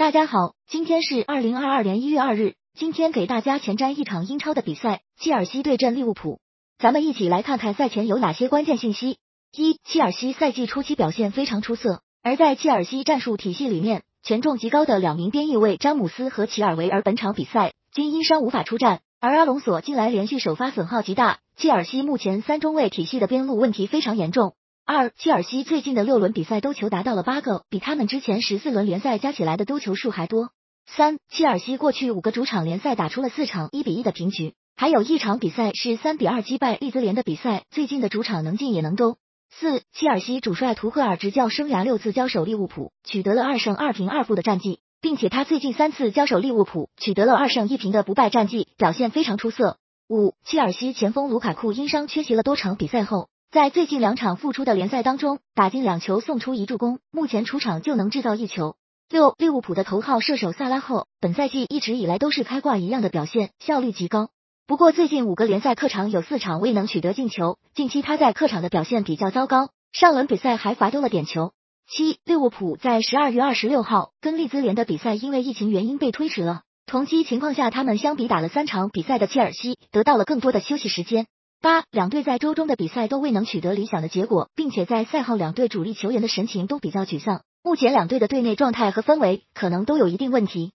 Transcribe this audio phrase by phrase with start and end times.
[0.00, 2.54] 大家好，今天是二零二二年一月二日。
[2.72, 6.40] 今天给大家前瞻一场英超的比赛，切尔西对阵利物浦。
[6.78, 9.18] 咱们一起来看看赛前有哪些关键信息。
[9.54, 24.54] 一、切尔西赛季初期表现非常出色，而在切尔西战术体系里面，权重极高的两名边翼卫詹姆斯和齐尔维尔本场比赛均因伤无法出战，而阿隆索近来连续首发损耗极大，切尔西目前三中卫体系的边路问题非常严重。
[24.92, 30.50] 二、切尔西最近的六轮比赛丢球达到了八个，比他们之前十四轮联赛加起来的丢球数还多。
[30.84, 37.62] 三、切尔西过去五个主场联赛打出了四场一比一的平局，还有一场比赛是三比二击败利兹联的比赛。
[37.70, 39.14] 最近的主场能进也能攻。
[39.48, 49.78] 四、切尔西主帅图赫尔执教生涯六次交手利物浦，取得了二胜二平二负的战绩，并且他最近三次交手利物浦，取得了二胜一平的不败战绩，表现非常出色。
[50.08, 53.28] 五、切尔西前锋卢卡库因伤缺席了多场比赛后。
[53.52, 58.76] 在最近两场复出的联赛当中，打进两球，送出一助攻，目前出场就能制造一球。
[59.08, 64.28] 六，利物浦的头号射手萨拉赫，本赛季一直以来都是开挂一样的表现，效率极高。
[64.68, 71.50] 不过最近五个联赛客场有四场未能取得进球，近期他在客场的表现比较糟糕，上轮比赛还罚丢了点球。
[71.88, 81.26] 七，利物浦在十二月二十六号跟利兹联的比赛因为疫情原因被推迟了，同期情况下，他们相比打了三场比赛的切尔西得到了更多的休息时间。
[81.62, 87.42] 八两队在周中的比赛都未能取得理想的结果，并且在赛后两队主力球员的神情都比较沮丧。
[87.62, 90.68] 目前两队的队内状态和氛围可能都有一定问题。